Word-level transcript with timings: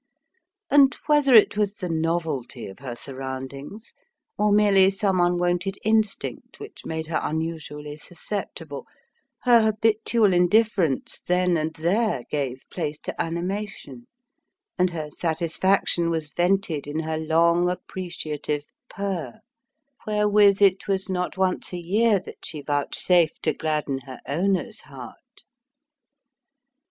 And, 0.71 0.97
whether 1.05 1.35
it 1.35 1.55
was 1.55 1.75
the 1.75 1.87
novelty 1.87 2.65
of 2.65 2.79
her 2.79 2.95
surroundings, 2.95 3.93
or 4.35 4.51
merely 4.51 4.89
some 4.89 5.19
unwonted 5.19 5.77
instinct 5.83 6.59
which 6.59 6.87
made 6.87 7.05
her 7.05 7.19
unusually 7.21 7.97
susceptible, 7.97 8.87
her 9.43 9.61
habitual 9.61 10.33
indifference 10.33 11.21
then 11.27 11.55
and 11.55 11.75
there 11.75 12.23
gave 12.31 12.65
place 12.71 12.97
to 13.01 13.21
animation, 13.21 14.07
and 14.75 14.89
her 14.89 15.11
satisfaction 15.11 16.09
was 16.09 16.31
vented 16.33 16.87
in 16.87 17.01
her 17.01 17.19
long, 17.19 17.69
appreciative 17.69 18.65
purr, 18.89 19.39
wherewith 20.07 20.63
it 20.63 20.87
was 20.87 21.11
not 21.11 21.37
once 21.37 21.73
a 21.73 21.77
year 21.79 22.19
that 22.19 22.43
she 22.43 22.61
vouchsafed 22.63 23.43
to 23.43 23.53
gladden 23.53 23.99
her 23.99 24.19
owner's 24.27 24.79
heart. 24.81 25.43